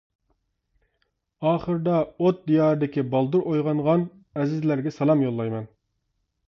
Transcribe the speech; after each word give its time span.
ئاخىردا 1.49 1.99
ئوت 2.05 2.41
دىيارىدىكى 2.49 3.07
«بالدۇر 3.13 3.47
ئويغانغان» 3.53 4.09
ئەزىزلەرگە 4.41 4.97
سالام 5.01 5.25
يوللايمەن. 5.29 5.75